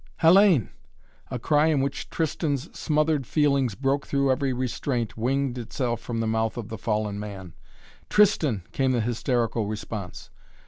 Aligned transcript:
"Hellayne!" 0.23 0.69
A 1.29 1.37
cry 1.37 1.67
in 1.67 1.79
which 1.79 2.09
Tristan's 2.09 2.75
smothered 2.75 3.27
feelings 3.27 3.75
broke 3.75 4.07
through 4.07 4.31
every 4.31 4.51
restraint 4.51 5.15
winged 5.15 5.59
itself 5.59 6.01
from 6.01 6.21
the 6.21 6.25
mouth 6.25 6.57
of 6.57 6.69
the 6.69 6.77
fallen 6.79 7.19
man. 7.19 7.53
"Tristan!" 8.09 8.63
came 8.71 8.93
the 8.93 9.01
hysterical 9.01 9.67
response. 9.67 10.31